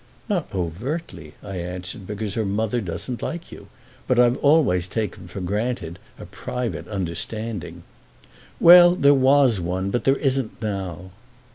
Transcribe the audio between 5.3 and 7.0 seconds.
granted a private